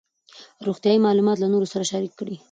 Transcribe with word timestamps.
روغتیایي 0.67 0.99
معلومات 1.05 1.37
له 1.39 1.47
نورو 1.53 1.71
سره 1.73 1.89
شریک 1.91 2.13
کړئ. 2.19 2.35